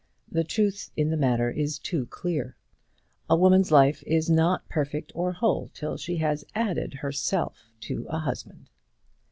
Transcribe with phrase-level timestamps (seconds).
[0.31, 2.57] The truth in the matter is too clear.
[3.29, 8.17] A woman's life is not perfect or whole till she has added herself to a
[8.17, 8.71] husband.